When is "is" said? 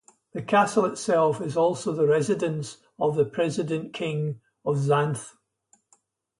1.39-1.55